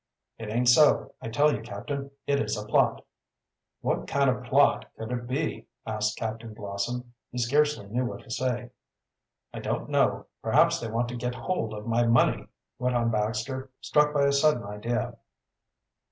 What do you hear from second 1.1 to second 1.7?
I tell you,